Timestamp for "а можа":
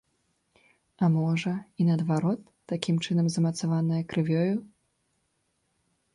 1.07-1.53